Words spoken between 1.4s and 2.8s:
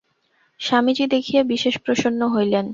বিশেষ প্রসন্ন হইলেন।